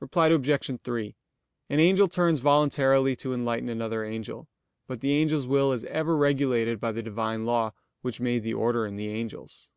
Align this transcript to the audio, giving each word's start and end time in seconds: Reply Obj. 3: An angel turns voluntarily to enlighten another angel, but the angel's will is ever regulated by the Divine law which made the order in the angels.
Reply 0.00 0.28
Obj. 0.28 0.80
3: 0.84 1.16
An 1.70 1.80
angel 1.80 2.06
turns 2.06 2.40
voluntarily 2.40 3.16
to 3.16 3.32
enlighten 3.32 3.70
another 3.70 4.04
angel, 4.04 4.46
but 4.86 5.00
the 5.00 5.14
angel's 5.18 5.46
will 5.46 5.72
is 5.72 5.84
ever 5.84 6.14
regulated 6.14 6.78
by 6.78 6.92
the 6.92 7.02
Divine 7.02 7.46
law 7.46 7.72
which 8.02 8.20
made 8.20 8.42
the 8.42 8.52
order 8.52 8.84
in 8.84 8.96
the 8.96 9.08
angels. 9.08 9.70